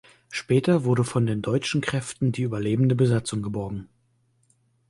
Später 0.31 0.83
wurde 0.83 1.03
von 1.03 1.27
den 1.27 1.43
deutschen 1.43 1.79
Kräften 1.79 2.31
die 2.31 2.41
überlebende 2.41 2.95
Besatzung 2.95 3.43
geborgen. 3.43 3.87